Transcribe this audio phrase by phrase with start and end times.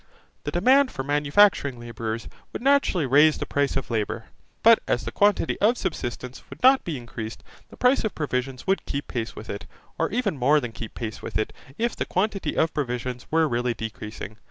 [0.45, 4.29] The demand for manufacturing labourers would naturally raise the price of labour,
[4.63, 8.87] but as the quantity of subsistence would not be increased, the price of provisions would
[8.87, 9.67] keep pace with it,
[9.99, 13.75] or even more than keep pace with it if the quantity of provisions were really
[13.75, 14.37] decreasing.